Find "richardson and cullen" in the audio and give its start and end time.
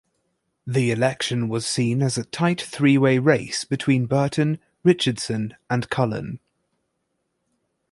4.83-6.39